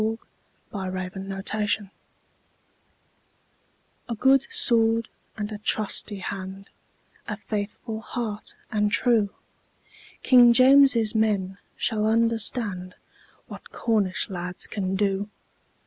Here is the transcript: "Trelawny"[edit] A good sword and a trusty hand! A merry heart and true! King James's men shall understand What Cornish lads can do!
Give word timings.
"Trelawny"[edit] 0.71 1.89
A 4.09 4.15
good 4.15 4.47
sword 4.51 5.09
and 5.37 5.51
a 5.51 5.59
trusty 5.59 6.17
hand! 6.17 6.71
A 7.27 7.37
merry 7.51 7.67
heart 7.99 8.55
and 8.71 8.91
true! 8.91 9.29
King 10.23 10.53
James's 10.53 11.13
men 11.13 11.59
shall 11.77 12.07
understand 12.07 12.95
What 13.45 13.69
Cornish 13.69 14.27
lads 14.27 14.65
can 14.65 14.95
do! 14.95 15.29